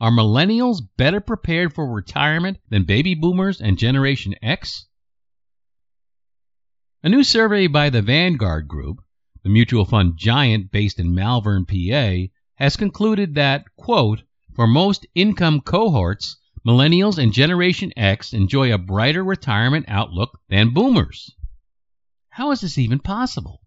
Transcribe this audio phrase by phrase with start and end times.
[0.00, 4.86] are millennials better prepared for retirement than baby boomers and Generation X?
[7.02, 9.04] A new survey by the Vanguard Group,
[9.42, 14.22] the mutual fund giant based in Malvern, PA, has concluded that, quote,
[14.54, 21.34] for most income cohorts, millennials and Generation X enjoy a brighter retirement outlook than boomers.
[22.30, 23.60] How is this even possible?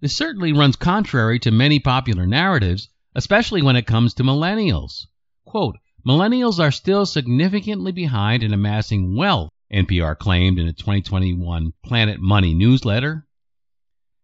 [0.00, 5.06] This certainly runs contrary to many popular narratives, especially when it comes to millennials.
[5.54, 12.18] Quote, Millennials are still significantly behind in amassing wealth, NPR claimed in a 2021 Planet
[12.18, 13.28] Money newsletter.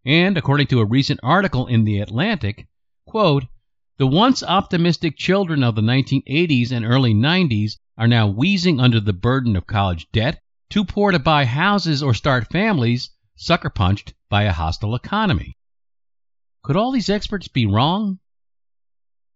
[0.04, 2.66] And according to a recent article in The Atlantic,
[3.06, 3.44] quote,
[3.96, 9.12] the once optimistic children of the 1980s and early 90s are now wheezing under the
[9.12, 14.42] burden of college debt, too poor to buy houses or start families, sucker punched by
[14.42, 15.56] a hostile economy.
[16.64, 18.18] Could all these experts be wrong?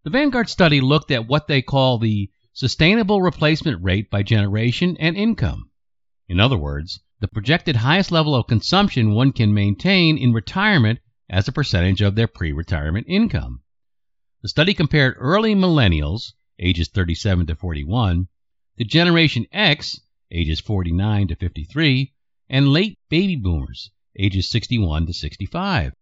[0.05, 5.17] The Vanguard study looked at what they call the sustainable replacement rate by generation and
[5.17, 5.71] income.
[6.29, 10.99] In other words, the projected highest level of consumption one can maintain in retirement
[11.31, 13.63] as a percentage of their pre retirement income.
[14.43, 18.29] The study compared early millennials, ages 37 to 41,
[18.77, 22.13] to Generation X, ages 49 to 53,
[22.51, 25.95] and late baby boomers, ages 61 to 65.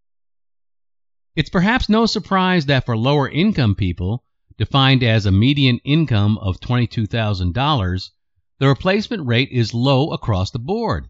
[1.35, 4.23] It's perhaps no surprise that for lower income people,
[4.59, 8.11] defined as a median income of $22,000,
[8.59, 11.09] the replacement rate is low across the board.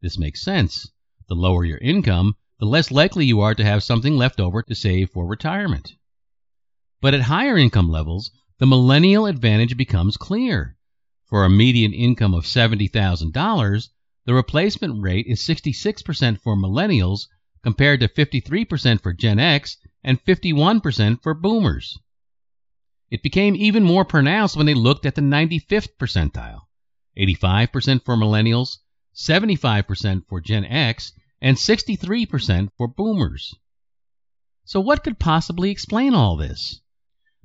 [0.00, 0.90] This makes sense.
[1.28, 4.74] The lower your income, the less likely you are to have something left over to
[4.74, 5.92] save for retirement.
[7.00, 10.76] But at higher income levels, the millennial advantage becomes clear.
[11.26, 13.88] For a median income of $70,000,
[14.24, 17.28] the replacement rate is 66% for millennials
[17.62, 21.98] compared to 53% for Gen X and 51% for boomers.
[23.10, 26.62] It became even more pronounced when they looked at the 95th percentile
[27.16, 28.78] 85% for millennials,
[29.14, 33.54] 75% for Gen X, and 63% for boomers.
[34.64, 36.80] So, what could possibly explain all this?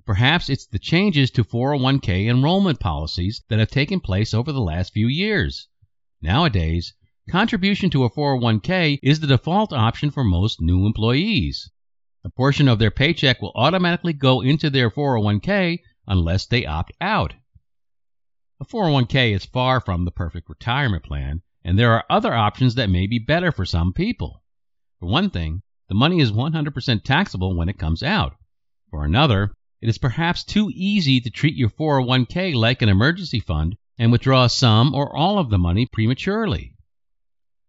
[0.05, 4.93] Perhaps it's the changes to 401k enrollment policies that have taken place over the last
[4.93, 5.67] few years.
[6.21, 6.93] Nowadays,
[7.29, 11.69] Contribution to a 401k is the default option for most new employees.
[12.23, 17.33] A portion of their paycheck will automatically go into their 401k unless they opt out.
[18.61, 22.89] A 401k is far from the perfect retirement plan, and there are other options that
[22.89, 24.41] may be better for some people.
[25.01, 28.37] For one thing, the money is 100% taxable when it comes out.
[28.89, 29.51] For another,
[29.81, 34.47] it is perhaps too easy to treat your 401k like an emergency fund and withdraw
[34.47, 36.73] some or all of the money prematurely.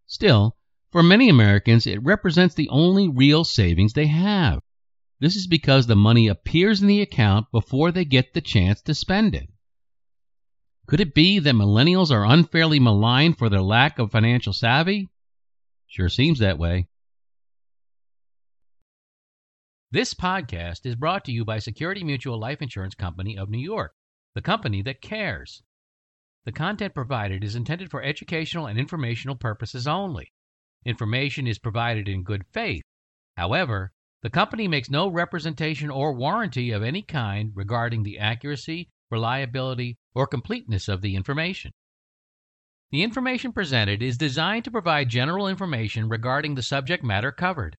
[0.09, 0.57] Still,
[0.91, 4.63] for many Americans, it represents the only real savings they have.
[5.19, 8.95] This is because the money appears in the account before they get the chance to
[8.95, 9.49] spend it.
[10.87, 15.09] Could it be that millennials are unfairly maligned for their lack of financial savvy?
[15.85, 16.87] Sure seems that way.
[19.91, 23.93] This podcast is brought to you by Security Mutual Life Insurance Company of New York,
[24.33, 25.61] the company that cares.
[26.49, 30.33] The content provided is intended for educational and informational purposes only.
[30.83, 32.81] Information is provided in good faith.
[33.37, 33.91] However,
[34.23, 40.25] the company makes no representation or warranty of any kind regarding the accuracy, reliability, or
[40.25, 41.69] completeness of the information.
[42.89, 47.75] The information presented is designed to provide general information regarding the subject matter covered.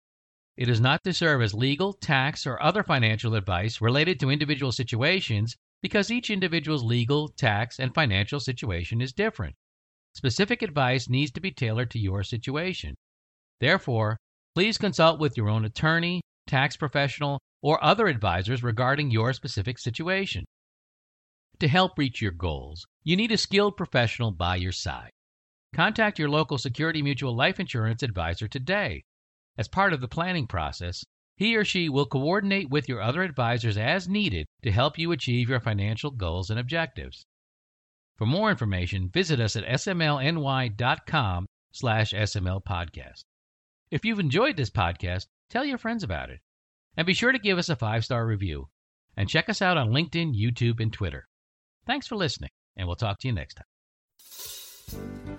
[0.56, 4.70] It is not to serve as legal, tax, or other financial advice related to individual
[4.70, 9.54] situations because each individual's legal, tax, and financial situation is different.
[10.14, 12.94] Specific advice needs to be tailored to your situation.
[13.60, 14.18] Therefore,
[14.54, 20.44] please consult with your own attorney, tax professional, or other advisors regarding your specific situation.
[21.60, 25.10] To help reach your goals, you need a skilled professional by your side.
[25.74, 29.04] Contact your local Security Mutual Life Insurance advisor today.
[29.56, 31.04] As part of the planning process,
[31.40, 35.48] he or she will coordinate with your other advisors as needed to help you achieve
[35.48, 37.24] your financial goals and objectives.
[38.16, 43.24] For more information, visit us at smlny.com slash smlpodcast.
[43.90, 46.40] If you've enjoyed this podcast, tell your friends about it.
[46.98, 48.68] And be sure to give us a five-star review.
[49.16, 51.26] And check us out on LinkedIn, YouTube, and Twitter.
[51.86, 55.38] Thanks for listening, and we'll talk to you next time.